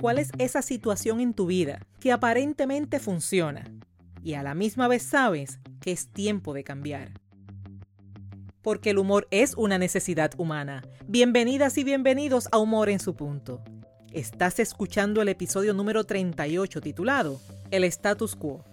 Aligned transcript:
cuál 0.00 0.18
es 0.18 0.30
esa 0.38 0.62
situación 0.62 1.20
en 1.20 1.34
tu 1.34 1.46
vida 1.46 1.86
que 2.00 2.10
aparentemente 2.10 2.98
funciona 2.98 3.70
y 4.22 4.34
a 4.34 4.42
la 4.42 4.54
misma 4.54 4.88
vez 4.88 5.02
sabes 5.02 5.60
que 5.80 5.92
es 5.92 6.08
tiempo 6.08 6.54
de 6.54 6.64
cambiar. 6.64 7.12
Porque 8.62 8.90
el 8.90 8.98
humor 8.98 9.26
es 9.30 9.54
una 9.56 9.78
necesidad 9.78 10.32
humana. 10.36 10.82
Bienvenidas 11.06 11.78
y 11.78 11.84
bienvenidos 11.84 12.48
a 12.52 12.58
Humor 12.58 12.90
en 12.90 13.00
su 13.00 13.14
punto. 13.14 13.62
Estás 14.12 14.58
escuchando 14.58 15.22
el 15.22 15.28
episodio 15.28 15.72
número 15.72 16.04
38 16.04 16.80
titulado 16.80 17.40
El 17.70 17.84
status 17.84 18.36
quo. 18.36 18.64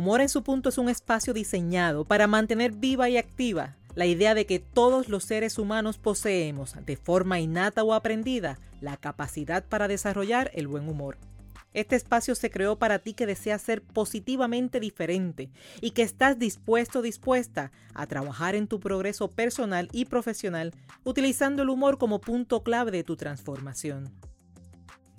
Humor 0.00 0.22
en 0.22 0.30
su 0.30 0.42
punto 0.42 0.70
es 0.70 0.78
un 0.78 0.88
espacio 0.88 1.34
diseñado 1.34 2.06
para 2.06 2.26
mantener 2.26 2.72
viva 2.72 3.10
y 3.10 3.18
activa 3.18 3.76
la 3.94 4.06
idea 4.06 4.34
de 4.34 4.46
que 4.46 4.58
todos 4.58 5.10
los 5.10 5.24
seres 5.24 5.58
humanos 5.58 5.98
poseemos, 5.98 6.74
de 6.86 6.96
forma 6.96 7.38
innata 7.38 7.84
o 7.84 7.92
aprendida, 7.92 8.58
la 8.80 8.96
capacidad 8.96 9.62
para 9.62 9.88
desarrollar 9.88 10.50
el 10.54 10.68
buen 10.68 10.88
humor. 10.88 11.18
Este 11.74 11.96
espacio 11.96 12.34
se 12.34 12.50
creó 12.50 12.78
para 12.78 13.00
ti 13.00 13.12
que 13.12 13.26
deseas 13.26 13.60
ser 13.60 13.82
positivamente 13.82 14.80
diferente 14.80 15.50
y 15.82 15.90
que 15.90 16.00
estás 16.00 16.38
dispuesto 16.38 17.00
o 17.00 17.02
dispuesta 17.02 17.70
a 17.92 18.06
trabajar 18.06 18.54
en 18.54 18.68
tu 18.68 18.80
progreso 18.80 19.30
personal 19.30 19.90
y 19.92 20.06
profesional 20.06 20.72
utilizando 21.04 21.62
el 21.62 21.68
humor 21.68 21.98
como 21.98 22.22
punto 22.22 22.62
clave 22.62 22.90
de 22.90 23.04
tu 23.04 23.16
transformación. 23.16 24.10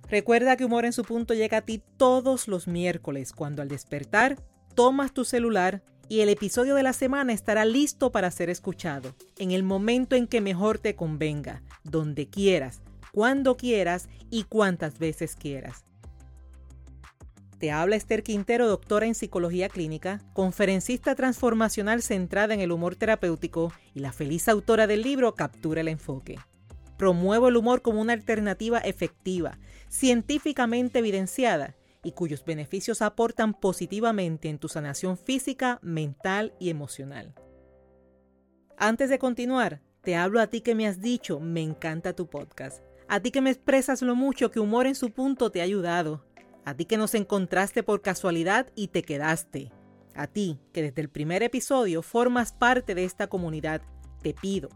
Recuerda 0.09 0.58
que 0.58 0.66
Humor 0.66 0.86
en 0.86 0.91
su 0.91 1.03
punto 1.03 1.36
llega 1.36 1.58
a 1.58 1.61
ti 1.61 1.84
todos 1.98 2.50
los 2.50 2.67
miércoles 2.67 3.31
cuando 3.31 3.61
al 3.61 3.70
despertar 3.70 4.38
tomas 4.75 5.13
tu 5.13 5.25
celular 5.25 5.84
y 6.09 6.20
el 6.20 6.30
episodio 6.30 6.75
de 6.75 6.84
la 6.84 6.93
semana 6.93 7.31
estará 7.31 7.63
listo 7.63 8.11
para 8.11 8.31
ser 8.31 8.49
escuchado, 8.49 9.16
en 9.38 9.52
el 9.52 9.63
momento 9.63 10.16
en 10.16 10.28
que 10.28 10.41
mejor 10.41 10.78
te 10.78 10.95
convenga, 10.95 11.63
donde 11.83 12.28
quieras, 12.28 12.81
cuando 13.13 13.55
quieras 13.55 14.09
y 14.30 14.44
cuantas 14.44 15.00
veces 15.00 15.36
quieras. 15.36 15.86
Te 17.59 17.72
habla 17.72 17.95
Esther 17.95 18.23
Quintero, 18.23 18.67
doctora 18.67 19.05
en 19.05 19.16
psicología 19.16 19.69
clínica, 19.69 20.19
conferencista 20.33 21.16
transformacional 21.16 22.02
centrada 22.02 22.53
en 22.56 22.59
el 22.59 22.72
humor 22.72 22.95
terapéutico 22.95 23.72
y 23.94 24.00
la 24.00 24.11
feliz 24.11 24.50
autora 24.50 24.88
del 24.88 25.03
libro 25.03 25.35
Captura 25.35 25.81
el 25.81 25.88
enfoque. 25.88 26.39
Promuevo 26.97 27.47
el 27.47 27.58
humor 27.58 27.81
como 27.81 28.02
una 28.02 28.13
alternativa 28.13 28.80
efectiva, 28.80 29.59
científicamente 29.88 31.00
evidenciada 31.00 31.75
y 32.03 32.11
cuyos 32.13 32.44
beneficios 32.44 33.02
aportan 33.02 33.53
positivamente 33.53 34.49
en 34.49 34.57
tu 34.57 34.67
sanación 34.67 35.17
física, 35.17 35.80
mental 35.81 36.53
y 36.59 36.69
emocional. 36.69 37.33
Antes 38.77 39.09
de 39.09 39.19
continuar, 39.19 39.81
te 40.02 40.16
hablo 40.16 40.39
a 40.39 40.47
ti 40.47 40.61
que 40.61 40.73
me 40.73 40.88
has 40.88 41.02
dicho, 41.02 41.39
me 41.39 41.61
encanta 41.61 42.13
tu 42.13 42.27
podcast. 42.27 42.83
A 43.07 43.19
ti 43.19 43.29
que 43.29 43.41
me 43.41 43.52
expresas 43.52 44.02
lo 44.02 44.16
mucho 44.16 44.49
que 44.52 44.59
humor 44.59 44.88
en 44.88 44.95
su 44.95 45.11
punto 45.11 45.52
te 45.52 45.61
ha 45.61 45.66
ayudado. 45.66 46.25
A 46.66 46.73
ti 46.73 46.85
que 46.85 46.97
nos 46.97 47.13
encontraste 47.13 47.83
por 47.83 48.02
casualidad 48.02 48.67
y 48.75 48.88
te 48.88 49.03
quedaste. 49.03 49.72
A 50.16 50.27
ti 50.27 50.59
que 50.73 50.81
desde 50.81 51.02
el 51.02 51.09
primer 51.09 51.44
episodio 51.44 52.02
formas 52.02 52.52
parte 52.52 52.95
de 52.95 53.03
esta 53.03 53.27
comunidad, 53.27 53.81
te 54.22 54.33
pido 54.33 54.69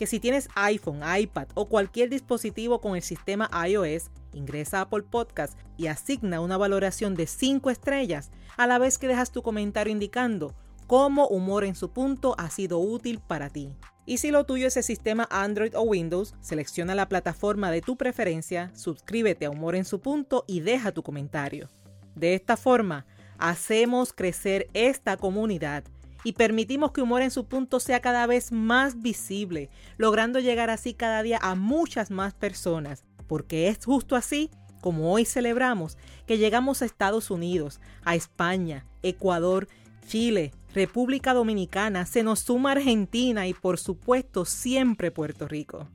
que 0.00 0.06
si 0.06 0.18
tienes 0.18 0.48
iPhone, 0.54 1.02
iPad 1.18 1.48
o 1.52 1.68
cualquier 1.68 2.08
dispositivo 2.08 2.80
con 2.80 2.96
el 2.96 3.02
sistema 3.02 3.50
iOS, 3.68 4.10
ingresa 4.32 4.78
a 4.78 4.82
Apple 4.82 5.02
Podcast 5.02 5.58
y 5.76 5.86
asigna 5.86 6.40
una 6.40 6.56
valoración 6.56 7.14
de 7.14 7.26
5 7.26 7.70
estrellas 7.70 8.30
a 8.56 8.66
la 8.66 8.78
vez 8.78 8.98
que 8.98 9.08
dejas 9.08 9.32
tu 9.32 9.42
comentario 9.42 9.92
indicando 9.92 10.54
cómo 10.86 11.28
Humor 11.28 11.64
en 11.64 11.74
su 11.74 11.92
punto 11.92 12.34
ha 12.38 12.50
sido 12.50 12.78
útil 12.78 13.20
para 13.20 13.48
ti. 13.48 13.70
Y 14.06 14.18
si 14.18 14.32
lo 14.32 14.44
tuyo 14.44 14.66
es 14.66 14.76
el 14.76 14.82
sistema 14.82 15.28
Android 15.30 15.76
o 15.76 15.82
Windows, 15.82 16.34
selecciona 16.40 16.96
la 16.96 17.08
plataforma 17.08 17.70
de 17.70 17.80
tu 17.80 17.96
preferencia, 17.96 18.72
suscríbete 18.74 19.46
a 19.46 19.50
Humor 19.50 19.76
en 19.76 19.84
su 19.84 20.00
punto 20.00 20.44
y 20.48 20.60
deja 20.60 20.90
tu 20.90 21.04
comentario. 21.04 21.68
De 22.16 22.34
esta 22.34 22.56
forma, 22.56 23.06
hacemos 23.38 24.12
crecer 24.12 24.68
esta 24.74 25.16
comunidad 25.16 25.84
y 26.24 26.32
permitimos 26.32 26.92
que 26.92 27.02
Humor 27.02 27.22
en 27.22 27.30
su 27.30 27.46
punto 27.46 27.80
sea 27.80 28.00
cada 28.00 28.26
vez 28.26 28.52
más 28.52 29.00
visible, 29.00 29.70
logrando 29.96 30.38
llegar 30.40 30.70
así 30.70 30.92
cada 30.92 31.22
día 31.22 31.38
a 31.40 31.54
muchas 31.54 32.10
más 32.10 32.34
personas, 32.34 33.04
porque 33.30 33.68
es 33.68 33.84
justo 33.84 34.16
así 34.16 34.50
como 34.80 35.12
hoy 35.12 35.24
celebramos 35.24 35.96
que 36.26 36.36
llegamos 36.36 36.82
a 36.82 36.84
Estados 36.84 37.30
Unidos, 37.30 37.80
a 38.02 38.16
España, 38.16 38.86
Ecuador, 39.04 39.68
Chile, 40.04 40.50
República 40.74 41.32
Dominicana, 41.32 42.06
se 42.06 42.24
nos 42.24 42.40
suma 42.40 42.72
Argentina 42.72 43.46
y 43.46 43.54
por 43.54 43.78
supuesto 43.78 44.44
siempre 44.44 45.12
Puerto 45.12 45.46
Rico. 45.46 45.88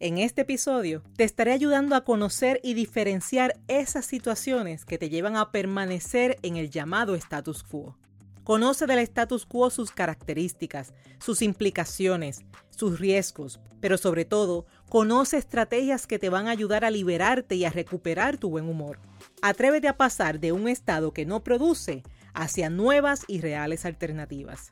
En 0.00 0.16
este 0.16 0.40
episodio 0.40 1.02
te 1.18 1.24
estaré 1.24 1.52
ayudando 1.52 1.96
a 1.96 2.04
conocer 2.04 2.60
y 2.62 2.72
diferenciar 2.72 3.60
esas 3.68 4.06
situaciones 4.06 4.86
que 4.86 4.96
te 4.96 5.10
llevan 5.10 5.36
a 5.36 5.52
permanecer 5.52 6.38
en 6.40 6.56
el 6.56 6.70
llamado 6.70 7.14
status 7.14 7.62
quo. 7.62 7.98
Conoce 8.42 8.86
del 8.86 9.00
status 9.00 9.44
quo 9.44 9.68
sus 9.68 9.90
características, 9.90 10.94
sus 11.20 11.42
implicaciones, 11.42 12.40
sus 12.70 12.98
riesgos, 12.98 13.60
pero 13.80 13.98
sobre 13.98 14.24
todo, 14.24 14.66
conoce 14.92 15.38
estrategias 15.38 16.06
que 16.06 16.18
te 16.18 16.28
van 16.28 16.48
a 16.48 16.50
ayudar 16.50 16.84
a 16.84 16.90
liberarte 16.90 17.54
y 17.54 17.64
a 17.64 17.70
recuperar 17.70 18.36
tu 18.36 18.50
buen 18.50 18.68
humor. 18.68 18.98
Atrévete 19.40 19.88
a 19.88 19.96
pasar 19.96 20.38
de 20.38 20.52
un 20.52 20.68
estado 20.68 21.14
que 21.14 21.24
no 21.24 21.42
produce 21.42 22.02
hacia 22.34 22.68
nuevas 22.68 23.24
y 23.26 23.40
reales 23.40 23.86
alternativas. 23.86 24.70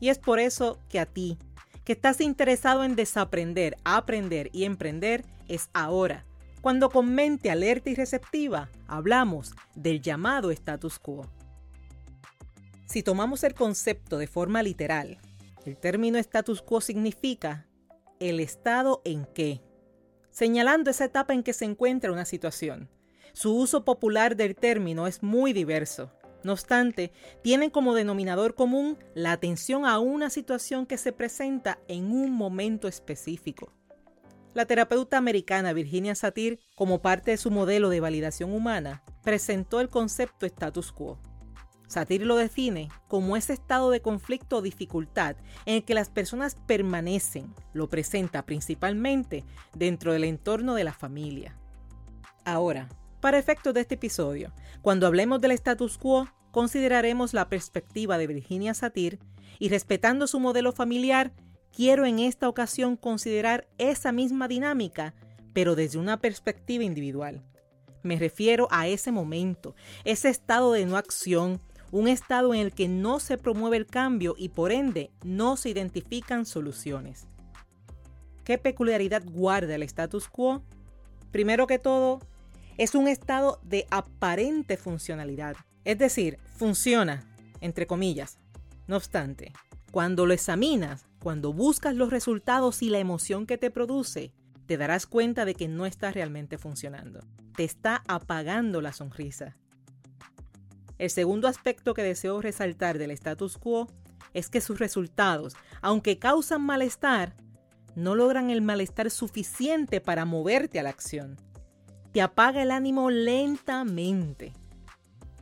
Y 0.00 0.08
es 0.08 0.18
por 0.18 0.38
eso 0.38 0.78
que 0.88 0.98
a 0.98 1.04
ti, 1.04 1.36
que 1.84 1.92
estás 1.92 2.22
interesado 2.22 2.84
en 2.84 2.96
desaprender, 2.96 3.76
aprender 3.84 4.48
y 4.54 4.64
emprender, 4.64 5.26
es 5.46 5.68
ahora, 5.74 6.24
cuando 6.62 6.88
con 6.88 7.14
mente 7.14 7.50
alerta 7.50 7.90
y 7.90 7.96
receptiva 7.96 8.70
hablamos 8.86 9.52
del 9.74 10.00
llamado 10.00 10.50
status 10.50 10.98
quo. 10.98 11.26
Si 12.86 13.02
tomamos 13.02 13.44
el 13.44 13.52
concepto 13.52 14.16
de 14.16 14.26
forma 14.26 14.62
literal, 14.62 15.18
el 15.66 15.76
término 15.76 16.16
status 16.16 16.62
quo 16.62 16.80
significa 16.80 17.67
el 18.20 18.40
estado 18.40 19.02
en 19.04 19.24
que, 19.26 19.60
señalando 20.30 20.90
esa 20.90 21.06
etapa 21.06 21.34
en 21.34 21.42
que 21.42 21.52
se 21.52 21.64
encuentra 21.64 22.12
una 22.12 22.24
situación. 22.24 22.88
Su 23.32 23.54
uso 23.56 23.84
popular 23.84 24.36
del 24.36 24.56
término 24.56 25.06
es 25.06 25.22
muy 25.22 25.52
diverso. 25.52 26.12
No 26.44 26.52
obstante, 26.52 27.12
tienen 27.42 27.70
como 27.70 27.94
denominador 27.94 28.54
común 28.54 28.98
la 29.14 29.32
atención 29.32 29.84
a 29.84 29.98
una 29.98 30.30
situación 30.30 30.86
que 30.86 30.98
se 30.98 31.12
presenta 31.12 31.78
en 31.88 32.12
un 32.12 32.32
momento 32.32 32.88
específico. 32.88 33.72
La 34.54 34.64
terapeuta 34.64 35.18
americana 35.18 35.72
Virginia 35.72 36.14
Satir, 36.14 36.60
como 36.74 37.02
parte 37.02 37.32
de 37.32 37.36
su 37.36 37.50
modelo 37.50 37.90
de 37.90 38.00
validación 38.00 38.52
humana, 38.52 39.04
presentó 39.22 39.80
el 39.80 39.88
concepto 39.88 40.46
status 40.46 40.90
quo. 40.90 41.20
Satir 41.88 42.24
lo 42.24 42.36
define 42.36 42.90
como 43.08 43.36
ese 43.36 43.54
estado 43.54 43.90
de 43.90 44.02
conflicto 44.02 44.58
o 44.58 44.62
dificultad 44.62 45.36
en 45.64 45.76
el 45.76 45.84
que 45.84 45.94
las 45.94 46.10
personas 46.10 46.54
permanecen, 46.66 47.54
lo 47.72 47.88
presenta 47.88 48.44
principalmente 48.44 49.44
dentro 49.74 50.12
del 50.12 50.24
entorno 50.24 50.74
de 50.74 50.84
la 50.84 50.92
familia. 50.92 51.56
Ahora, 52.44 52.90
para 53.20 53.38
efectos 53.38 53.72
de 53.72 53.80
este 53.80 53.94
episodio, 53.94 54.52
cuando 54.82 55.06
hablemos 55.06 55.40
del 55.40 55.52
status 55.52 55.96
quo, 55.96 56.28
consideraremos 56.50 57.32
la 57.32 57.48
perspectiva 57.48 58.18
de 58.18 58.26
Virginia 58.26 58.74
Satir 58.74 59.18
y 59.58 59.70
respetando 59.70 60.26
su 60.26 60.40
modelo 60.40 60.72
familiar, 60.72 61.32
quiero 61.74 62.04
en 62.04 62.18
esta 62.18 62.50
ocasión 62.50 62.96
considerar 62.96 63.66
esa 63.78 64.12
misma 64.12 64.46
dinámica, 64.46 65.14
pero 65.54 65.74
desde 65.74 65.98
una 65.98 66.20
perspectiva 66.20 66.84
individual. 66.84 67.42
Me 68.02 68.18
refiero 68.18 68.68
a 68.70 68.86
ese 68.86 69.10
momento, 69.10 69.74
ese 70.04 70.28
estado 70.28 70.72
de 70.72 70.86
no 70.86 70.96
acción, 70.96 71.60
un 71.90 72.08
estado 72.08 72.54
en 72.54 72.60
el 72.60 72.72
que 72.72 72.88
no 72.88 73.20
se 73.20 73.38
promueve 73.38 73.76
el 73.76 73.86
cambio 73.86 74.34
y 74.36 74.50
por 74.50 74.72
ende 74.72 75.10
no 75.22 75.56
se 75.56 75.70
identifican 75.70 76.46
soluciones. 76.46 77.26
¿Qué 78.44 78.58
peculiaridad 78.58 79.22
guarda 79.24 79.74
el 79.74 79.82
status 79.82 80.28
quo? 80.28 80.62
Primero 81.30 81.66
que 81.66 81.78
todo, 81.78 82.20
es 82.78 82.94
un 82.94 83.08
estado 83.08 83.60
de 83.62 83.86
aparente 83.90 84.76
funcionalidad, 84.76 85.56
es 85.84 85.98
decir, 85.98 86.38
funciona, 86.56 87.24
entre 87.60 87.86
comillas. 87.86 88.38
No 88.86 88.96
obstante, 88.96 89.52
cuando 89.90 90.26
lo 90.26 90.32
examinas, 90.32 91.06
cuando 91.18 91.52
buscas 91.52 91.94
los 91.94 92.10
resultados 92.10 92.82
y 92.82 92.90
la 92.90 92.98
emoción 92.98 93.46
que 93.46 93.58
te 93.58 93.70
produce, 93.70 94.32
te 94.66 94.76
darás 94.76 95.06
cuenta 95.06 95.44
de 95.44 95.54
que 95.54 95.66
no 95.66 95.86
está 95.86 96.12
realmente 96.12 96.58
funcionando. 96.58 97.20
Te 97.56 97.64
está 97.64 98.02
apagando 98.06 98.80
la 98.80 98.92
sonrisa. 98.92 99.56
El 100.98 101.10
segundo 101.10 101.46
aspecto 101.46 101.94
que 101.94 102.02
deseo 102.02 102.40
resaltar 102.40 102.98
del 102.98 103.12
status 103.12 103.56
quo 103.56 103.88
es 104.34 104.50
que 104.50 104.60
sus 104.60 104.78
resultados, 104.78 105.54
aunque 105.80 106.18
causan 106.18 106.62
malestar, 106.62 107.36
no 107.94 108.14
logran 108.14 108.50
el 108.50 108.62
malestar 108.62 109.10
suficiente 109.10 110.00
para 110.00 110.24
moverte 110.24 110.78
a 110.78 110.82
la 110.82 110.90
acción. 110.90 111.36
Te 112.12 112.20
apaga 112.20 112.62
el 112.62 112.70
ánimo 112.70 113.10
lentamente. 113.10 114.52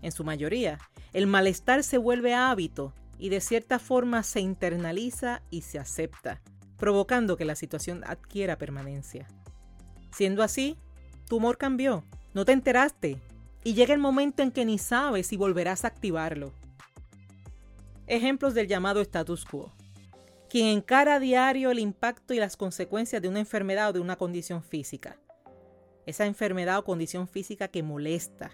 En 0.03 0.13
su 0.13 0.25
mayoría, 0.25 0.79
el 1.13 1.27
malestar 1.27 1.83
se 1.83 1.99
vuelve 1.99 2.35
hábito 2.35 2.93
y 3.19 3.31
de 3.31 3.41
cierta 3.41 3.79
forma 3.79 4.23
se 4.23 4.41
internaliza 4.41 5.43
y 5.51 5.63
se 5.63 5.79
acepta, 5.79 6.43
provocando 6.77 7.37
que 7.37 7.47
la 7.47 7.55
situación 7.55 8.03
adquiera 8.07 8.59
permanencia. 8.59 9.27
Siendo 10.13 10.43
así, 10.43 10.77
tu 11.29 11.37
humor 11.37 11.57
cambió, 11.57 12.05
no 12.35 12.45
te 12.45 12.53
enteraste 12.53 13.21
y 13.67 13.75
llega 13.75 13.93
el 13.93 13.99
momento 13.99 14.45
en 14.45 14.53
que 14.53 14.65
ni 14.65 14.79
sabes 14.79 15.27
si 15.27 15.37
volverás 15.37 15.85
a 15.85 15.89
activarlo. 15.89 16.53
Ejemplos 18.07 18.55
del 18.55 18.69
llamado 18.69 19.01
status 19.01 19.45
quo. 19.45 19.73
Quien 20.49 20.69
encara 20.69 21.19
diario 21.19 21.73
el 21.73 21.81
impacto 21.81 22.33
y 22.33 22.39
las 22.39 22.57
consecuencias 22.57 23.21
de 23.21 23.29
una 23.29 23.41
enfermedad 23.41 23.91
o 23.91 23.93
de 23.93 23.99
una 23.99 24.15
condición 24.15 24.63
física. 24.63 25.19
Esa 26.07 26.27
enfermedad 26.27 26.79
o 26.79 26.85
condición 26.85 27.27
física 27.27 27.67
que 27.67 27.83
molesta, 27.83 28.53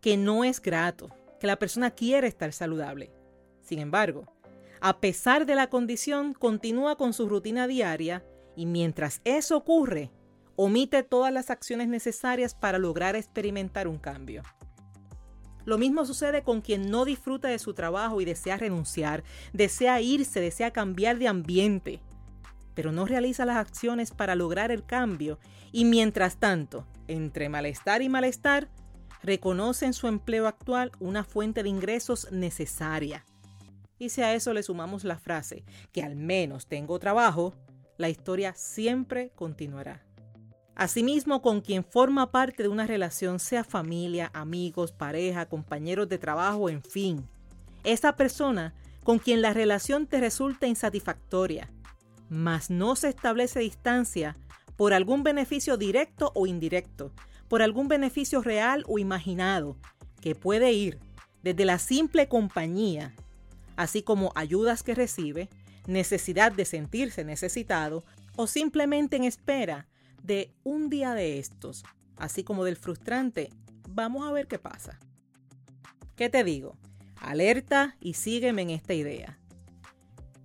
que 0.00 0.16
no 0.16 0.44
es 0.44 0.62
grato, 0.62 1.10
que 1.38 1.46
la 1.46 1.58
persona 1.58 1.90
quiere 1.90 2.26
estar 2.26 2.50
saludable. 2.54 3.12
Sin 3.60 3.80
embargo, 3.80 4.32
a 4.80 4.98
pesar 4.98 5.44
de 5.44 5.56
la 5.56 5.68
condición, 5.68 6.32
continúa 6.32 6.96
con 6.96 7.12
su 7.12 7.28
rutina 7.28 7.66
diaria 7.66 8.24
y 8.56 8.64
mientras 8.64 9.20
eso 9.24 9.58
ocurre, 9.58 10.10
omite 10.56 11.02
todas 11.02 11.32
las 11.32 11.50
acciones 11.50 11.88
necesarias 11.88 12.54
para 12.54 12.78
lograr 12.78 13.16
experimentar 13.16 13.88
un 13.88 13.98
cambio. 13.98 14.42
Lo 15.64 15.78
mismo 15.78 16.04
sucede 16.04 16.42
con 16.42 16.60
quien 16.60 16.90
no 16.90 17.04
disfruta 17.04 17.48
de 17.48 17.58
su 17.58 17.72
trabajo 17.72 18.20
y 18.20 18.24
desea 18.24 18.56
renunciar, 18.56 19.24
desea 19.52 20.00
irse, 20.00 20.40
desea 20.40 20.72
cambiar 20.72 21.18
de 21.18 21.28
ambiente, 21.28 22.00
pero 22.74 22.92
no 22.92 23.06
realiza 23.06 23.46
las 23.46 23.56
acciones 23.56 24.10
para 24.10 24.34
lograr 24.34 24.70
el 24.70 24.84
cambio 24.84 25.38
y 25.72 25.84
mientras 25.84 26.36
tanto, 26.36 26.86
entre 27.08 27.48
malestar 27.48 28.02
y 28.02 28.08
malestar, 28.08 28.68
reconoce 29.22 29.86
en 29.86 29.94
su 29.94 30.06
empleo 30.06 30.46
actual 30.46 30.92
una 31.00 31.24
fuente 31.24 31.62
de 31.62 31.70
ingresos 31.70 32.30
necesaria. 32.30 33.24
Y 33.98 34.10
si 34.10 34.20
a 34.20 34.34
eso 34.34 34.52
le 34.52 34.62
sumamos 34.62 35.04
la 35.04 35.18
frase 35.18 35.64
que 35.92 36.02
al 36.02 36.14
menos 36.14 36.66
tengo 36.66 36.98
trabajo, 36.98 37.54
la 37.96 38.10
historia 38.10 38.54
siempre 38.54 39.30
continuará. 39.34 40.04
Asimismo, 40.76 41.40
con 41.40 41.60
quien 41.60 41.84
forma 41.84 42.32
parte 42.32 42.64
de 42.64 42.68
una 42.68 42.86
relación, 42.86 43.38
sea 43.38 43.62
familia, 43.62 44.30
amigos, 44.34 44.90
pareja, 44.90 45.46
compañeros 45.46 46.08
de 46.08 46.18
trabajo, 46.18 46.68
en 46.68 46.82
fin. 46.82 47.28
Esa 47.84 48.16
persona 48.16 48.74
con 49.04 49.18
quien 49.18 49.40
la 49.42 49.52
relación 49.52 50.06
te 50.06 50.18
resulta 50.18 50.66
insatisfactoria, 50.66 51.70
mas 52.28 52.70
no 52.70 52.96
se 52.96 53.08
establece 53.08 53.60
distancia 53.60 54.36
por 54.76 54.94
algún 54.94 55.22
beneficio 55.22 55.76
directo 55.76 56.32
o 56.34 56.46
indirecto, 56.46 57.12
por 57.48 57.62
algún 57.62 57.86
beneficio 57.86 58.42
real 58.42 58.82
o 58.88 58.98
imaginado, 58.98 59.76
que 60.20 60.34
puede 60.34 60.72
ir 60.72 60.98
desde 61.42 61.66
la 61.66 61.78
simple 61.78 62.26
compañía, 62.26 63.14
así 63.76 64.02
como 64.02 64.32
ayudas 64.34 64.82
que 64.82 64.94
recibe, 64.94 65.50
necesidad 65.86 66.50
de 66.50 66.64
sentirse 66.64 67.24
necesitado 67.24 68.04
o 68.36 68.46
simplemente 68.46 69.16
en 69.16 69.24
espera 69.24 69.86
de 70.24 70.54
un 70.64 70.88
día 70.88 71.12
de 71.12 71.38
estos, 71.38 71.84
así 72.16 72.44
como 72.44 72.64
del 72.64 72.76
frustrante, 72.76 73.50
vamos 73.90 74.26
a 74.26 74.32
ver 74.32 74.48
qué 74.48 74.58
pasa. 74.58 74.98
¿Qué 76.16 76.30
te 76.30 76.42
digo? 76.42 76.78
Alerta 77.16 77.96
y 78.00 78.14
sígueme 78.14 78.62
en 78.62 78.70
esta 78.70 78.94
idea. 78.94 79.38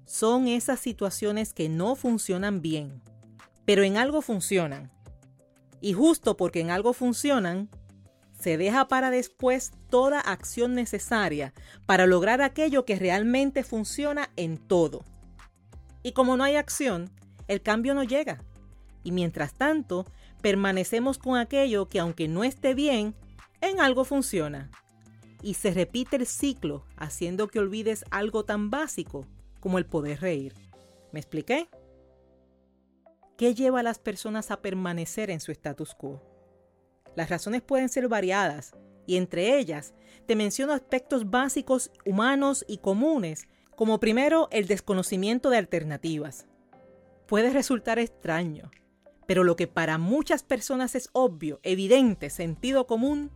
Son 0.05 0.49
esas 0.49 0.81
situaciones 0.81 1.53
que 1.53 1.69
no 1.69 1.95
funcionan 1.95 2.61
bien, 2.61 3.01
pero 3.63 3.83
en 3.83 3.95
algo 3.95 4.21
funcionan. 4.21 4.91
Y 5.79 5.93
justo 5.93 6.35
porque 6.35 6.59
en 6.59 6.71
algo 6.71 6.91
funcionan, 6.91 7.69
se 8.37 8.57
deja 8.57 8.89
para 8.89 9.11
después 9.11 9.71
toda 9.89 10.19
acción 10.19 10.75
necesaria 10.75 11.53
para 11.85 12.05
lograr 12.05 12.41
aquello 12.41 12.83
que 12.83 12.97
realmente 12.97 13.63
funciona 13.63 14.29
en 14.35 14.57
todo. 14.57 15.05
Y 16.03 16.11
como 16.11 16.35
no 16.35 16.43
hay 16.43 16.57
acción, 16.57 17.09
el 17.47 17.61
cambio 17.61 17.93
no 17.93 18.03
llega 18.03 18.43
y 19.03 19.11
mientras 19.11 19.53
tanto 19.53 20.05
permanecemos 20.41 21.17
con 21.17 21.37
aquello 21.37 21.87
que 21.87 21.99
aunque 21.99 22.27
no 22.27 22.43
esté 22.43 22.73
bien, 22.73 23.15
en 23.61 23.79
algo 23.79 24.05
funciona. 24.05 24.71
Y 25.41 25.53
se 25.53 25.71
repite 25.71 26.17
el 26.17 26.25
ciclo 26.25 26.85
haciendo 26.97 27.47
que 27.47 27.59
olvides 27.59 28.05
algo 28.11 28.43
tan 28.43 28.69
básico 28.69 29.25
como 29.59 29.77
el 29.77 29.85
poder 29.85 30.21
reír. 30.21 30.53
¿Me 31.11 31.19
expliqué? 31.19 31.69
¿Qué 33.37 33.55
lleva 33.55 33.79
a 33.79 33.83
las 33.83 33.99
personas 33.99 34.51
a 34.51 34.61
permanecer 34.61 35.29
en 35.29 35.39
su 35.39 35.51
status 35.51 35.95
quo? 35.95 36.21
Las 37.15 37.29
razones 37.29 37.61
pueden 37.61 37.89
ser 37.89 38.07
variadas 38.07 38.75
y 39.07 39.17
entre 39.17 39.57
ellas 39.57 39.93
te 40.27 40.35
menciono 40.35 40.73
aspectos 40.73 41.29
básicos 41.29 41.91
humanos 42.05 42.63
y 42.67 42.77
comunes, 42.77 43.47
como 43.75 43.99
primero 43.99 44.49
el 44.51 44.67
desconocimiento 44.67 45.49
de 45.49 45.57
alternativas. 45.57 46.45
Puede 47.25 47.49
resultar 47.51 47.97
extraño, 47.97 48.69
pero 49.29 49.43
lo 49.43 49.55
que 49.55 49.67
para 49.67 49.99
muchas 49.99 50.41
personas 50.41 50.95
es 50.95 51.11
obvio, 51.13 51.59
evidente, 51.61 52.31
sentido 52.31 52.87
común, 52.87 53.29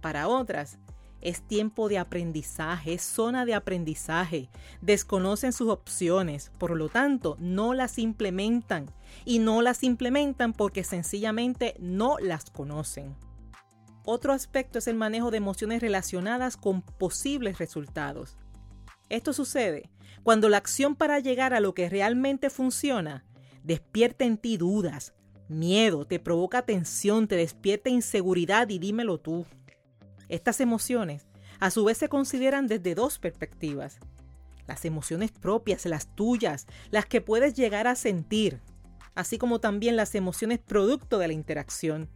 para 0.00 0.26
otras 0.26 0.78
es 1.20 1.46
tiempo 1.46 1.90
de 1.90 1.98
aprendizaje, 1.98 2.94
es 2.94 3.02
zona 3.02 3.44
de 3.44 3.52
aprendizaje. 3.52 4.48
Desconocen 4.80 5.52
sus 5.52 5.68
opciones, 5.68 6.50
por 6.56 6.74
lo 6.74 6.88
tanto 6.88 7.36
no 7.40 7.74
las 7.74 7.98
implementan. 7.98 8.86
Y 9.26 9.38
no 9.38 9.60
las 9.60 9.82
implementan 9.82 10.54
porque 10.54 10.82
sencillamente 10.82 11.74
no 11.78 12.16
las 12.18 12.48
conocen. 12.48 13.14
Otro 14.06 14.32
aspecto 14.32 14.78
es 14.78 14.88
el 14.88 14.96
manejo 14.96 15.30
de 15.30 15.36
emociones 15.36 15.82
relacionadas 15.82 16.56
con 16.56 16.80
posibles 16.80 17.58
resultados. 17.58 18.38
Esto 19.10 19.34
sucede 19.34 19.90
cuando 20.22 20.48
la 20.48 20.56
acción 20.56 20.96
para 20.96 21.18
llegar 21.18 21.52
a 21.52 21.60
lo 21.60 21.74
que 21.74 21.90
realmente 21.90 22.48
funciona 22.48 23.26
despierta 23.62 24.24
en 24.24 24.36
ti 24.36 24.56
dudas, 24.56 25.14
miedo, 25.48 26.06
te 26.06 26.18
provoca 26.18 26.62
tensión, 26.62 27.28
te 27.28 27.36
despierta 27.36 27.90
inseguridad 27.90 28.68
y 28.68 28.78
dímelo 28.78 29.18
tú. 29.18 29.46
Estas 30.28 30.60
emociones 30.60 31.26
a 31.60 31.70
su 31.70 31.84
vez 31.84 31.98
se 31.98 32.08
consideran 32.08 32.66
desde 32.66 32.94
dos 32.94 33.18
perspectivas. 33.18 33.98
Las 34.66 34.84
emociones 34.84 35.30
propias, 35.30 35.84
las 35.86 36.14
tuyas, 36.14 36.66
las 36.90 37.06
que 37.06 37.20
puedes 37.20 37.54
llegar 37.54 37.86
a 37.86 37.94
sentir, 37.94 38.60
así 39.14 39.38
como 39.38 39.60
también 39.60 39.96
las 39.96 40.14
emociones 40.14 40.58
producto 40.58 41.18
de 41.18 41.28
la 41.28 41.34
interacción. 41.34 42.08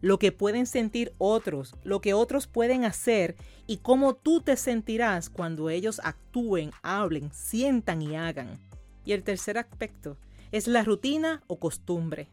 Lo 0.00 0.18
que 0.18 0.32
pueden 0.32 0.66
sentir 0.66 1.12
otros, 1.18 1.74
lo 1.82 2.00
que 2.00 2.14
otros 2.14 2.46
pueden 2.46 2.84
hacer 2.84 3.36
y 3.66 3.78
cómo 3.78 4.14
tú 4.14 4.40
te 4.40 4.56
sentirás 4.56 5.28
cuando 5.28 5.70
ellos 5.70 6.00
actúen, 6.04 6.70
hablen, 6.82 7.30
sientan 7.32 8.02
y 8.02 8.16
hagan. 8.16 8.58
Y 9.04 9.12
el 9.12 9.24
tercer 9.24 9.58
aspecto 9.58 10.16
es 10.52 10.68
la 10.68 10.84
rutina 10.84 11.42
o 11.48 11.58
costumbre. 11.58 12.28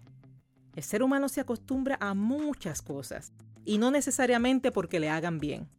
El 0.76 0.84
ser 0.84 1.04
humano 1.04 1.30
se 1.30 1.42
acostumbra 1.42 1.98
a 2.02 2.14
muchas 2.14 2.82
cosas 2.82 3.32
y 3.64 3.78
no 3.78 3.92
necesariamente 3.92 4.72
porque 4.72 5.00
le 5.00 5.10
hagan 5.10 5.40
bien. 5.40 5.70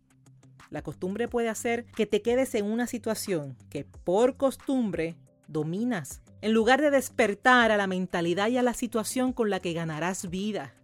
La 0.70 0.82
costumbre 0.82 1.28
puede 1.28 1.48
hacer 1.48 1.84
que 1.84 2.06
te 2.06 2.22
quedes 2.22 2.54
en 2.54 2.64
una 2.64 2.86
situación 2.86 3.56
que 3.70 3.84
por 3.84 4.36
costumbre 4.36 5.16
dominas, 5.48 6.22
en 6.40 6.52
lugar 6.52 6.80
de 6.80 6.90
despertar 6.90 7.70
a 7.70 7.76
la 7.76 7.86
mentalidad 7.86 8.48
y 8.48 8.56
a 8.56 8.62
la 8.62 8.74
situación 8.74 9.32
con 9.32 9.50
la 9.50 9.60
que 9.60 9.74
ganarás 9.74 10.28
vida. 10.28 10.74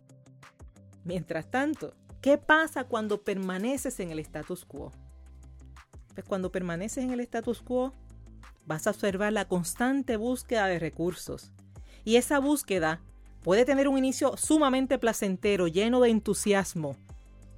Mientras 1.05 1.51
tanto, 1.51 1.95
¿qué 2.21 2.39
pasa 2.39 2.85
cuando 2.85 3.23
permaneces 3.23 3.99
en 3.99 4.11
el 4.11 4.21
status 4.21 4.65
quo? 4.65 4.93
Pues 6.15 6.27
cuando 6.27 6.53
permaneces 6.53 7.03
en 7.03 7.11
el 7.11 7.21
status 7.21 7.63
quo, 7.63 7.93
vas 8.67 8.87
a 8.87 8.91
observar 8.91 9.33
la 9.33 9.49
constante 9.49 10.17
búsqueda 10.17 10.67
de 10.67 10.79
recursos. 10.79 11.51
Y 12.05 12.17
esa 12.17 12.39
búsqueda 12.39 13.01
Puede 13.43 13.65
tener 13.65 13.89
un 13.89 13.99
inicio 13.99 14.37
sumamente 14.37 14.99
placentero, 14.99 15.67
lleno 15.67 16.01
de 16.01 16.11
entusiasmo, 16.11 16.97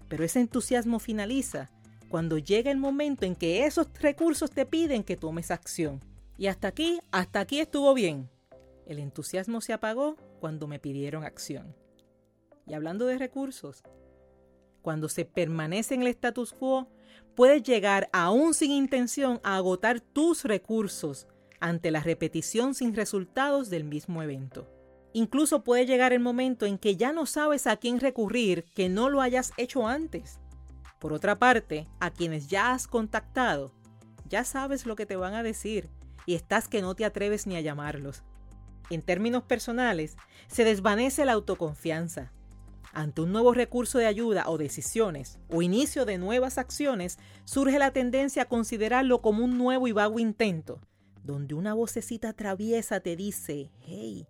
pero 0.09 0.25
ese 0.25 0.41
entusiasmo 0.41 0.99
finaliza 0.99 1.71
cuando 2.09 2.38
llega 2.38 2.71
el 2.71 2.79
momento 2.79 3.26
en 3.26 3.35
que 3.35 3.67
esos 3.67 3.88
recursos 4.00 4.50
te 4.50 4.64
piden 4.64 5.03
que 5.03 5.17
tomes 5.17 5.50
acción. 5.50 6.00
Y 6.38 6.47
hasta 6.47 6.69
aquí, 6.69 7.00
hasta 7.11 7.41
aquí 7.41 7.61
estuvo 7.61 7.93
bien. 7.93 8.31
El 8.87 8.99
entusiasmo 8.99 9.61
se 9.61 9.73
apagó 9.73 10.17
cuando 10.41 10.67
me 10.67 10.79
pidieron 10.79 11.25
acción. 11.25 11.75
Y 12.67 12.75
hablando 12.75 13.07
de 13.07 13.19
recursos, 13.19 13.83
cuando 14.81 15.09
se 15.09 15.25
permanece 15.25 15.95
en 15.95 16.03
el 16.03 16.09
status 16.09 16.53
quo, 16.53 16.88
puedes 17.35 17.62
llegar 17.62 18.09
aún 18.12 18.55
sin 18.55 18.71
intención 18.71 19.41
a 19.43 19.57
agotar 19.57 20.00
tus 20.00 20.45
recursos 20.45 21.26
ante 21.61 21.91
la 21.91 22.00
repetición 22.00 22.75
sin 22.75 22.95
resultados 22.95 23.71
del 23.71 23.85
mismo 23.85 24.23
evento. 24.23 24.74
Incluso 25.16 25.62
puede 25.62 25.87
llegar 25.87 26.12
el 26.12 26.18
momento 26.18 26.66
en 26.66 26.76
que 26.76 26.97
ya 26.97 27.12
no 27.12 27.25
sabes 27.25 27.68
a 27.68 27.76
quién 27.76 28.00
recurrir 28.00 28.64
que 28.75 28.88
no 28.88 29.09
lo 29.09 29.21
hayas 29.21 29.52
hecho 29.56 29.87
antes. 29.87 30.40
Por 30.99 31.12
otra 31.12 31.38
parte, 31.38 31.87
a 32.00 32.11
quienes 32.11 32.49
ya 32.49 32.73
has 32.73 32.88
contactado, 32.88 33.73
ya 34.28 34.42
sabes 34.42 34.87
lo 34.87 34.97
que 34.97 35.06
te 35.06 35.14
van 35.14 35.35
a 35.35 35.44
decir 35.44 35.88
y 36.26 36.35
estás 36.35 36.66
que 36.66 36.83
no 36.83 36.97
te 36.97 37.04
atreves 37.04 37.47
ni 37.47 37.54
a 37.54 37.61
llamarlos. 37.61 38.25
En 38.90 39.02
términos 39.02 39.44
personales, 39.44 40.16
se 40.49 40.64
desvanece 40.64 41.25
la 41.25 41.33
autoconfianza. 41.33 42.33
ante 42.92 43.21
un 43.23 43.33
nuevo 43.33 43.54
recurso 43.54 43.99
de 43.99 44.06
ayuda 44.06 44.44
o 44.49 44.59
decisiones 44.59 45.38
o 45.49 45.62
inicio 45.62 46.04
de 46.06 46.18
nuevas 46.18 46.59
acciones, 46.59 47.18
surge 47.44 47.78
la 47.78 47.92
tendencia 47.92 48.42
a 48.42 48.49
considerarlo 48.49 49.21
como 49.21 49.44
un 49.44 49.59
nuevo 49.59 49.87
y 49.87 49.92
vago 49.92 50.18
intento, 50.18 50.80
donde 51.23 51.54
una 51.54 51.75
vocecita 51.75 52.33
traviesa 52.33 53.00
te 53.00 53.16
dice, 53.16 53.71
hey, 53.80 54.28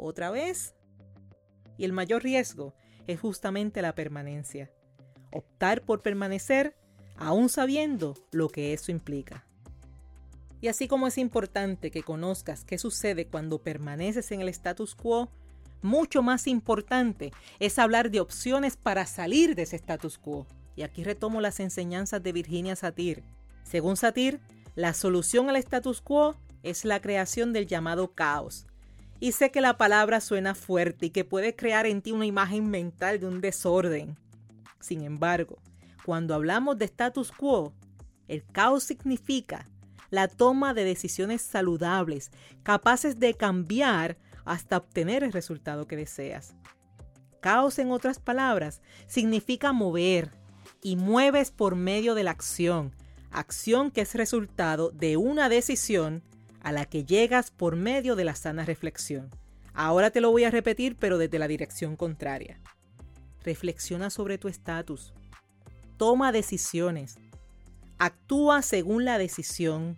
¿otra 0.00 0.30
vez? 0.30 0.74
Y 1.76 1.84
el 1.84 1.92
mayor 1.92 2.22
riesgo 2.22 2.74
es 3.06 3.20
justamente 3.20 3.82
la 3.82 3.94
permanencia. 3.94 4.70
Optar 5.32 5.82
por 5.82 6.02
permanecer 6.02 6.76
aún 7.16 7.48
sabiendo 7.48 8.14
lo 8.32 8.48
que 8.48 8.72
eso 8.72 8.90
implica. 8.90 9.46
Y 10.60 10.68
así 10.68 10.88
como 10.88 11.06
es 11.06 11.16
importante 11.18 11.90
que 11.90 12.02
conozcas 12.02 12.64
qué 12.64 12.78
sucede 12.78 13.26
cuando 13.26 13.62
permaneces 13.62 14.30
en 14.32 14.40
el 14.40 14.48
status 14.48 14.94
quo, 14.94 15.30
mucho 15.82 16.22
más 16.22 16.46
importante 16.46 17.32
es 17.58 17.78
hablar 17.78 18.10
de 18.10 18.20
opciones 18.20 18.76
para 18.76 19.06
salir 19.06 19.54
de 19.54 19.62
ese 19.62 19.76
status 19.76 20.18
quo. 20.18 20.46
Y 20.76 20.82
aquí 20.82 21.04
retomo 21.04 21.40
las 21.40 21.60
enseñanzas 21.60 22.22
de 22.22 22.32
Virginia 22.32 22.76
Satir. 22.76 23.22
Según 23.62 23.96
Satir, 23.96 24.40
la 24.74 24.92
solución 24.92 25.48
al 25.48 25.56
status 25.56 26.02
quo 26.02 26.36
es 26.62 26.84
la 26.84 27.00
creación 27.00 27.52
del 27.52 27.66
llamado 27.66 28.14
caos. 28.14 28.66
Y 29.20 29.32
sé 29.32 29.50
que 29.50 29.60
la 29.60 29.76
palabra 29.76 30.20
suena 30.20 30.54
fuerte 30.54 31.06
y 31.06 31.10
que 31.10 31.26
puede 31.26 31.54
crear 31.54 31.86
en 31.86 32.00
ti 32.00 32.10
una 32.10 32.24
imagen 32.24 32.70
mental 32.70 33.20
de 33.20 33.26
un 33.26 33.42
desorden. 33.42 34.16
Sin 34.80 35.02
embargo, 35.02 35.58
cuando 36.06 36.34
hablamos 36.34 36.78
de 36.78 36.86
status 36.86 37.30
quo, 37.30 37.74
el 38.28 38.44
caos 38.46 38.82
significa 38.84 39.68
la 40.08 40.26
toma 40.26 40.72
de 40.72 40.84
decisiones 40.84 41.42
saludables, 41.42 42.30
capaces 42.62 43.20
de 43.20 43.34
cambiar 43.34 44.16
hasta 44.46 44.78
obtener 44.78 45.22
el 45.22 45.32
resultado 45.32 45.86
que 45.86 45.96
deseas. 45.96 46.54
Caos, 47.40 47.78
en 47.78 47.92
otras 47.92 48.18
palabras, 48.18 48.80
significa 49.06 49.72
mover 49.72 50.30
y 50.82 50.96
mueves 50.96 51.50
por 51.50 51.76
medio 51.76 52.14
de 52.14 52.24
la 52.24 52.30
acción, 52.30 52.94
acción 53.30 53.90
que 53.90 54.00
es 54.00 54.14
resultado 54.14 54.90
de 54.90 55.16
una 55.16 55.48
decisión 55.48 56.22
a 56.60 56.72
la 56.72 56.84
que 56.84 57.04
llegas 57.04 57.50
por 57.50 57.76
medio 57.76 58.16
de 58.16 58.24
la 58.24 58.34
sana 58.34 58.64
reflexión. 58.64 59.30
Ahora 59.72 60.10
te 60.10 60.20
lo 60.20 60.30
voy 60.30 60.44
a 60.44 60.50
repetir, 60.50 60.96
pero 60.96 61.18
desde 61.18 61.38
la 61.38 61.48
dirección 61.48 61.96
contraria. 61.96 62.60
Reflexiona 63.42 64.10
sobre 64.10 64.38
tu 64.38 64.48
estatus. 64.48 65.12
Toma 65.96 66.32
decisiones. 66.32 67.18
Actúa 67.98 68.62
según 68.62 69.04
la 69.04 69.18
decisión, 69.18 69.96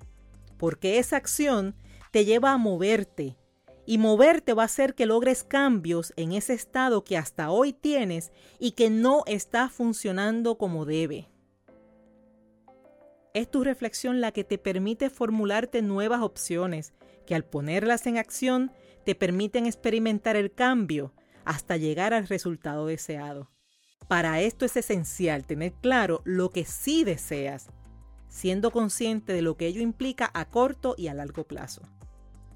porque 0.58 0.98
esa 0.98 1.16
acción 1.16 1.74
te 2.10 2.24
lleva 2.24 2.52
a 2.52 2.58
moverte, 2.58 3.36
y 3.84 3.98
moverte 3.98 4.54
va 4.54 4.62
a 4.62 4.66
hacer 4.66 4.94
que 4.94 5.06
logres 5.06 5.42
cambios 5.42 6.12
en 6.16 6.32
ese 6.32 6.52
estado 6.52 7.02
que 7.04 7.16
hasta 7.16 7.50
hoy 7.50 7.72
tienes 7.72 8.30
y 8.58 8.72
que 8.72 8.90
no 8.90 9.24
está 9.26 9.68
funcionando 9.68 10.56
como 10.56 10.84
debe. 10.84 11.31
Es 13.34 13.50
tu 13.50 13.64
reflexión 13.64 14.20
la 14.20 14.32
que 14.32 14.44
te 14.44 14.58
permite 14.58 15.08
formularte 15.08 15.80
nuevas 15.80 16.20
opciones 16.20 16.92
que 17.26 17.34
al 17.34 17.44
ponerlas 17.44 18.06
en 18.06 18.18
acción 18.18 18.72
te 19.04 19.14
permiten 19.14 19.66
experimentar 19.66 20.36
el 20.36 20.52
cambio 20.52 21.14
hasta 21.44 21.76
llegar 21.76 22.12
al 22.12 22.28
resultado 22.28 22.86
deseado. 22.86 23.50
Para 24.06 24.40
esto 24.40 24.64
es 24.64 24.76
esencial 24.76 25.46
tener 25.46 25.72
claro 25.72 26.20
lo 26.24 26.50
que 26.50 26.64
sí 26.64 27.04
deseas, 27.04 27.68
siendo 28.28 28.70
consciente 28.70 29.32
de 29.32 29.42
lo 29.42 29.56
que 29.56 29.66
ello 29.66 29.80
implica 29.80 30.30
a 30.34 30.44
corto 30.44 30.94
y 30.98 31.08
a 31.08 31.14
largo 31.14 31.44
plazo. 31.44 31.82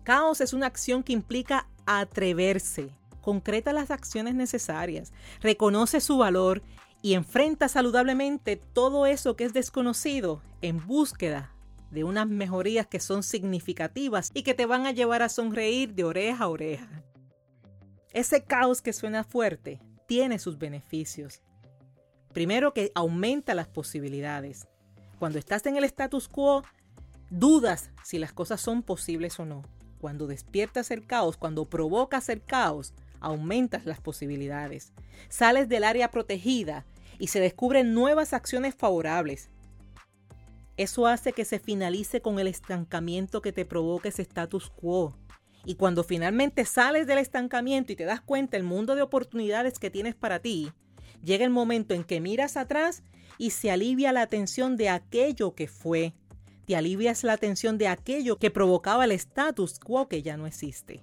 Caos 0.02 0.40
es 0.40 0.52
una 0.52 0.66
acción 0.66 1.02
que 1.02 1.12
implica 1.12 1.68
atreverse, 1.86 2.90
concreta 3.22 3.72
las 3.72 3.90
acciones 3.90 4.34
necesarias, 4.34 5.12
reconoce 5.40 6.00
su 6.00 6.18
valor 6.18 6.62
y 7.06 7.14
enfrenta 7.14 7.68
saludablemente 7.68 8.56
todo 8.56 9.06
eso 9.06 9.36
que 9.36 9.44
es 9.44 9.52
desconocido 9.52 10.42
en 10.60 10.84
búsqueda 10.84 11.54
de 11.92 12.02
unas 12.02 12.26
mejorías 12.26 12.88
que 12.88 12.98
son 12.98 13.22
significativas 13.22 14.32
y 14.34 14.42
que 14.42 14.54
te 14.54 14.66
van 14.66 14.86
a 14.86 14.90
llevar 14.90 15.22
a 15.22 15.28
sonreír 15.28 15.94
de 15.94 16.02
oreja 16.02 16.42
a 16.42 16.48
oreja. 16.48 17.04
Ese 18.12 18.42
caos 18.42 18.82
que 18.82 18.92
suena 18.92 19.22
fuerte 19.22 19.80
tiene 20.08 20.40
sus 20.40 20.58
beneficios. 20.58 21.42
Primero 22.32 22.74
que 22.74 22.90
aumenta 22.96 23.54
las 23.54 23.68
posibilidades. 23.68 24.66
Cuando 25.20 25.38
estás 25.38 25.64
en 25.66 25.76
el 25.76 25.84
status 25.84 26.26
quo, 26.26 26.64
dudas 27.30 27.92
si 28.02 28.18
las 28.18 28.32
cosas 28.32 28.60
son 28.60 28.82
posibles 28.82 29.38
o 29.38 29.44
no. 29.44 29.62
Cuando 30.00 30.26
despiertas 30.26 30.90
el 30.90 31.06
caos, 31.06 31.36
cuando 31.36 31.66
provocas 31.66 32.28
el 32.30 32.42
caos, 32.42 32.94
aumentas 33.20 33.86
las 33.86 34.00
posibilidades. 34.00 34.92
Sales 35.28 35.68
del 35.68 35.84
área 35.84 36.10
protegida 36.10 36.84
y 37.18 37.28
se 37.28 37.40
descubren 37.40 37.94
nuevas 37.94 38.32
acciones 38.32 38.74
favorables. 38.74 39.50
Eso 40.76 41.06
hace 41.06 41.32
que 41.32 41.44
se 41.44 41.58
finalice 41.58 42.20
con 42.20 42.38
el 42.38 42.46
estancamiento 42.46 43.40
que 43.40 43.52
te 43.52 43.64
provoca 43.64 44.08
ese 44.08 44.22
status 44.22 44.70
quo. 44.70 45.16
Y 45.64 45.76
cuando 45.76 46.04
finalmente 46.04 46.64
sales 46.64 47.06
del 47.06 47.18
estancamiento 47.18 47.92
y 47.92 47.96
te 47.96 48.04
das 48.04 48.20
cuenta 48.20 48.56
del 48.56 48.64
mundo 48.64 48.94
de 48.94 49.02
oportunidades 49.02 49.78
que 49.78 49.90
tienes 49.90 50.14
para 50.14 50.38
ti, 50.40 50.70
llega 51.24 51.44
el 51.44 51.50
momento 51.50 51.94
en 51.94 52.04
que 52.04 52.20
miras 52.20 52.56
atrás 52.56 53.02
y 53.38 53.50
se 53.50 53.70
alivia 53.70 54.12
la 54.12 54.26
tensión 54.26 54.76
de 54.76 54.90
aquello 54.90 55.54
que 55.54 55.66
fue 55.66 56.14
te 56.66 56.74
alivias 56.74 57.22
la 57.22 57.36
tensión 57.36 57.78
de 57.78 57.86
aquello 57.86 58.38
que 58.38 58.50
provocaba 58.50 59.04
el 59.04 59.12
status 59.12 59.78
quo 59.78 60.08
que 60.08 60.22
ya 60.22 60.36
no 60.36 60.46
existe. 60.46 61.00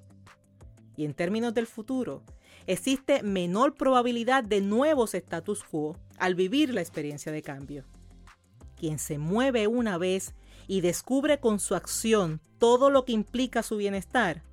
Y 0.98 1.06
en 1.06 1.14
términos 1.14 1.54
del 1.54 1.68
futuro, 1.68 2.22
existe 2.68 3.24
menor 3.24 3.76
probabilidad 3.76 4.44
de 4.44 4.62
nuevos 4.62 5.14
status 5.14 5.64
quo 5.64 5.98
al 6.18 6.36
vivir 6.36 6.74
la 6.74 6.82
experiencia 6.82 7.32
de 7.32 7.42
cambio. 7.42 7.86
Quien 8.78 9.00
se 9.00 9.18
mueve 9.18 9.68
una 9.68 9.98
vez 9.98 10.34
y 10.68 10.82
descubre 10.82 11.40
con 11.40 11.60
su 11.60 11.76
acción 11.76 12.42
todo 12.58 12.90
lo 12.90 13.06
que 13.06 13.12
implica 13.12 13.64
su 13.64 13.78
bienestar, 13.78 14.44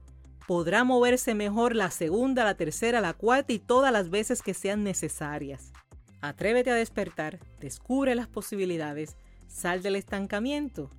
podrá 0.47 0.83
moverse 0.83 1.35
mejor 1.35 1.77
la 1.77 1.91
segunda, 1.91 2.45
la 2.45 2.57
tercera, 2.57 3.01
la 3.01 3.13
cuarta 3.13 3.53
y 3.53 3.59
todas 3.59 3.93
las 3.93 4.11
veces 4.11 4.43
que 4.43 4.55
sean 4.55 4.83
necesarias. 4.83 5.73
Atrévete 6.21 6.71
a 6.71 6.75
despertar, 6.75 7.39
descubre 7.61 8.15
las 8.15 8.27
posibilidades, 8.27 9.17
sal 9.47 9.83
del 9.83 9.97
estancamiento 9.97 10.91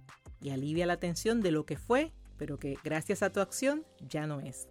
y 0.42 0.52
alivia 0.52 0.86
la 0.86 0.98
tensión 0.98 1.42
de 1.42 1.52
lo 1.52 1.66
que 1.66 1.78
fue, 1.78 2.12
pero 2.38 2.58
que 2.58 2.78
gracias 2.84 3.22
a 3.22 3.32
tu 3.32 3.40
acción 3.40 3.86
ya 4.00 4.26
no 4.26 4.40
es. 4.40 4.71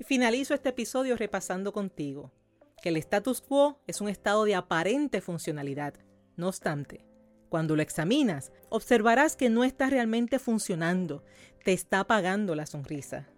Y 0.00 0.04
finalizo 0.04 0.54
este 0.54 0.70
episodio 0.70 1.14
repasando 1.14 1.74
contigo 1.74 2.32
que 2.82 2.88
el 2.88 2.96
status 2.96 3.42
quo 3.42 3.82
es 3.86 4.00
un 4.00 4.08
estado 4.08 4.44
de 4.44 4.54
aparente 4.54 5.20
funcionalidad. 5.20 5.92
No 6.36 6.48
obstante, 6.48 7.04
cuando 7.50 7.76
lo 7.76 7.82
examinas, 7.82 8.50
observarás 8.70 9.36
que 9.36 9.50
no 9.50 9.62
está 9.62 9.90
realmente 9.90 10.38
funcionando, 10.38 11.22
te 11.64 11.74
está 11.74 12.00
apagando 12.00 12.54
la 12.54 12.64
sonrisa. 12.64 13.28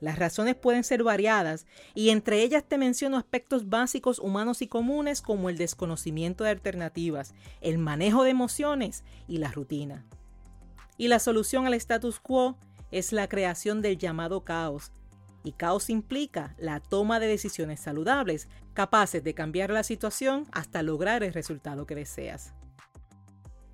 Las 0.00 0.18
razones 0.18 0.54
pueden 0.54 0.84
ser 0.84 1.02
variadas 1.02 1.66
y 1.94 2.08
entre 2.08 2.42
ellas 2.42 2.64
te 2.66 2.78
menciono 2.78 3.18
aspectos 3.18 3.68
básicos 3.68 4.18
humanos 4.18 4.62
y 4.62 4.68
comunes 4.68 5.20
como 5.20 5.50
el 5.50 5.58
desconocimiento 5.58 6.44
de 6.44 6.50
alternativas, 6.50 7.34
el 7.60 7.76
manejo 7.76 8.24
de 8.24 8.30
emociones 8.30 9.04
y 9.28 9.36
la 9.36 9.52
rutina. 9.52 10.06
Y 10.96 11.08
la 11.08 11.18
solución 11.18 11.66
al 11.66 11.74
status 11.74 12.20
quo 12.20 12.56
es 12.90 13.12
la 13.12 13.28
creación 13.28 13.82
del 13.82 13.98
llamado 13.98 14.44
caos. 14.44 14.90
Y 15.44 15.52
caos 15.52 15.90
implica 15.90 16.56
la 16.58 16.80
toma 16.80 17.20
de 17.20 17.28
decisiones 17.28 17.78
saludables, 17.78 18.48
capaces 18.72 19.22
de 19.22 19.34
cambiar 19.34 19.70
la 19.70 19.84
situación 19.84 20.46
hasta 20.50 20.82
lograr 20.82 21.22
el 21.22 21.32
resultado 21.32 21.86
que 21.86 21.94
deseas. 21.94 22.54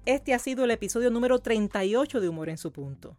Este 0.04 0.34
ha 0.34 0.38
sido 0.38 0.64
el 0.64 0.72
episodio 0.72 1.10
número 1.10 1.38
38 1.38 2.20
de 2.20 2.28
Humor 2.28 2.48
en 2.48 2.58
su 2.58 2.72
punto. 2.72 3.16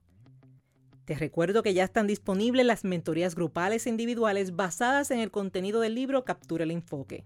Te 1.05 1.15
recuerdo 1.15 1.63
que 1.63 1.73
ya 1.73 1.85
están 1.85 2.07
disponibles 2.07 2.65
las 2.65 2.83
mentorías 2.83 3.35
grupales 3.35 3.85
e 3.85 3.89
individuales 3.89 4.55
basadas 4.55 5.11
en 5.11 5.19
el 5.19 5.31
contenido 5.31 5.79
del 5.79 5.95
libro 5.95 6.25
Captura 6.25 6.63
el 6.63 6.71
Enfoque. 6.71 7.23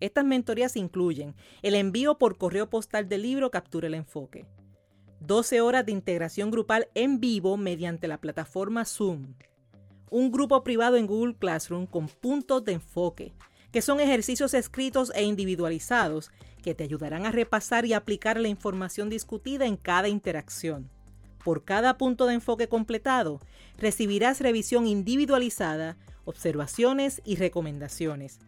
Estas 0.00 0.24
mentorías 0.24 0.76
incluyen 0.76 1.34
el 1.62 1.74
envío 1.74 2.18
por 2.18 2.36
correo 2.36 2.68
postal 2.68 3.08
del 3.08 3.22
libro 3.22 3.50
Captura 3.50 3.86
el 3.86 3.94
Enfoque, 3.94 4.46
12 5.20 5.60
horas 5.60 5.86
de 5.86 5.92
integración 5.92 6.50
grupal 6.50 6.88
en 6.94 7.20
vivo 7.20 7.56
mediante 7.56 8.06
la 8.08 8.20
plataforma 8.20 8.84
Zoom. 8.84 9.34
Un 10.10 10.30
grupo 10.30 10.62
privado 10.62 10.96
en 10.96 11.06
Google 11.06 11.34
Classroom 11.34 11.86
con 11.86 12.08
puntos 12.08 12.64
de 12.64 12.72
enfoque, 12.72 13.32
que 13.72 13.82
son 13.82 14.00
ejercicios 14.00 14.54
escritos 14.54 15.12
e 15.14 15.24
individualizados 15.24 16.30
que 16.62 16.74
te 16.74 16.84
ayudarán 16.84 17.26
a 17.26 17.32
repasar 17.32 17.86
y 17.86 17.92
aplicar 17.92 18.38
la 18.38 18.48
información 18.48 19.10
discutida 19.10 19.66
en 19.66 19.76
cada 19.76 20.08
interacción. 20.08 20.90
Por 21.44 21.64
cada 21.64 21.96
punto 21.96 22.26
de 22.26 22.34
enfoque 22.34 22.68
completado, 22.68 23.40
recibirás 23.78 24.40
revisión 24.40 24.86
individualizada, 24.86 25.96
observaciones 26.24 27.22
y 27.24 27.36
recomendaciones 27.36 28.40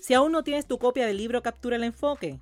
Si 0.00 0.14
aún 0.14 0.30
no 0.32 0.44
tienes 0.44 0.66
tu 0.66 0.78
copia 0.78 1.06
del 1.06 1.16
libro 1.16 1.42
Captura 1.42 1.74
el 1.76 1.84
Enfoque, 1.84 2.38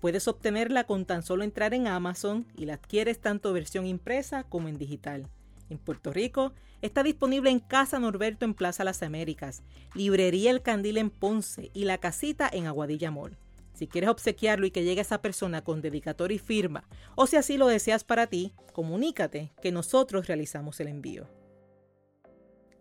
puedes 0.00 0.28
obtenerla 0.28 0.84
con 0.84 1.06
tan 1.06 1.22
solo 1.22 1.44
entrar 1.44 1.72
en 1.72 1.86
Amazon 1.86 2.46
y 2.56 2.66
la 2.66 2.74
adquieres 2.74 3.20
tanto 3.20 3.54
versión 3.54 3.86
impresa 3.86 4.42
como 4.44 4.68
en 4.68 4.76
digital. 4.76 5.30
En 5.70 5.78
Puerto 5.78 6.12
Rico 6.12 6.52
está 6.82 7.02
disponible 7.02 7.48
en 7.50 7.60
Casa 7.60 7.98
Norberto 7.98 8.44
en 8.44 8.54
Plaza 8.54 8.84
Las 8.84 9.02
Américas, 9.02 9.62
Librería 9.94 10.50
El 10.50 10.62
Candil 10.62 10.98
en 10.98 11.10
Ponce 11.10 11.70
y 11.72 11.84
La 11.84 11.98
Casita 11.98 12.50
en 12.52 12.66
Aguadilla 12.66 13.10
Mall. 13.10 13.38
Si 13.72 13.86
quieres 13.86 14.10
obsequiarlo 14.10 14.66
y 14.66 14.72
que 14.72 14.82
llegue 14.82 15.00
a 15.00 15.02
esa 15.02 15.22
persona 15.22 15.62
con 15.62 15.80
dedicatoria 15.80 16.34
y 16.34 16.38
firma, 16.38 16.84
o 17.14 17.26
si 17.26 17.36
así 17.36 17.56
lo 17.56 17.68
deseas 17.68 18.04
para 18.04 18.26
ti, 18.26 18.52
comunícate 18.74 19.52
que 19.62 19.72
nosotros 19.72 20.26
realizamos 20.26 20.80
el 20.80 20.88
envío. 20.88 21.28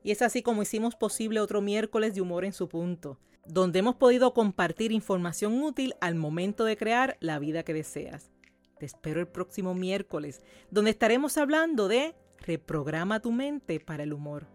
Y 0.04 0.12
es 0.12 0.22
así 0.22 0.42
como 0.42 0.64
hicimos 0.64 0.96
posible 0.96 1.40
otro 1.40 1.62
miércoles 1.62 2.16
de 2.16 2.22
humor 2.22 2.44
en 2.44 2.54
su 2.54 2.68
punto, 2.68 3.20
donde 3.46 3.80
hemos 3.80 3.96
podido 3.96 4.34
compartir 4.34 4.92
información 4.92 5.62
útil 5.62 5.94
al 6.02 6.16
momento 6.16 6.66
de 6.66 6.76
crear 6.76 7.18
la 7.20 7.40
vida 7.40 7.64
que 7.64 7.74
deseas. 7.74 8.32
Te 8.80 8.86
espero 8.86 9.20
el 9.20 9.28
próximo 9.28 9.76
miércoles, 9.76 10.42
donde 10.72 10.92
estaremos 10.92 11.38
hablando 11.38 11.88
de 11.88 12.16
reprograma 12.42 13.20
tu 13.20 13.32
mente 13.32 13.80
para 13.80 14.04
el 14.04 14.14
humor. 14.14 14.48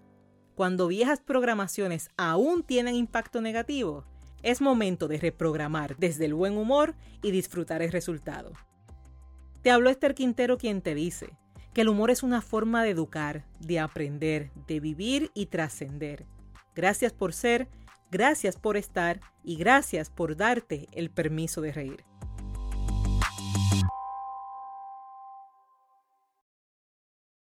Cuando 0.55 0.87
viejas 0.87 1.21
programaciones 1.21 2.11
aún 2.17 2.63
tienen 2.63 2.95
impacto 2.95 3.41
negativo, 3.41 4.05
es 4.43 4.61
momento 4.61 5.09
de 5.09 5.19
reprogramar 5.19 5.97
desde 5.97 6.27
el 6.27 6.35
buen 6.35 6.57
humor 6.57 6.95
y 7.23 7.31
disfrutar 7.31 7.83
el 7.83 7.91
resultado. 7.91 8.53
Te 9.63 9.71
habló 9.71 9.89
Esther 9.89 10.15
Quintero 10.15 10.59
quien 10.59 10.83
te 10.83 10.95
dice 10.95 11.37
que 11.73 11.81
el 11.81 11.89
humor 11.89 12.11
es 12.11 12.23
una 12.23 12.41
forma 12.41 12.85
de 12.85 12.91
educar, 12.91 13.47
de 13.59 13.81
aprender, 13.81 14.53
de 14.69 14.79
vivir 14.79 15.31
y 15.35 15.47
trascender. 15.47 16.27
Gracias 16.75 17.13
por 17.13 17.33
ser, 17.33 17.69
gracias 18.11 18.57
por 18.57 18.77
estar 18.77 19.21
y 19.43 19.57
gracias 19.57 20.11
por 20.11 20.37
darte 20.37 20.89
el 20.93 21.11
permiso 21.11 21.61
de 21.61 21.73
reír. 21.73 22.05